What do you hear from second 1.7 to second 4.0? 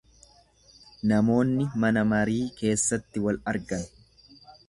mana marii keessatti wal argan.